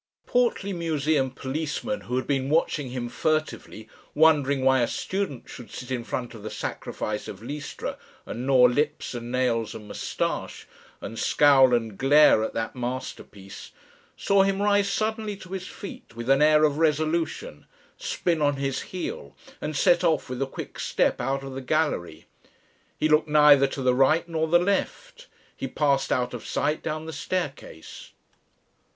[0.25, 5.69] The portly museum policeman who had been watching him furtively, wondering why a student should
[5.69, 10.65] sit in front of the "Sacrifice of Lystra" and gnaw lips and nails and moustache,
[11.01, 13.73] and scowl and glare at that masterpiece,
[14.17, 18.81] saw him rise suddenly to his feet with an air of resolution, spin on his
[18.81, 22.25] heel, and set off with a quick step out of the gallery.
[22.97, 25.27] He looked neither to the right nor the left.
[25.55, 28.13] He passed out of sight down the staircase.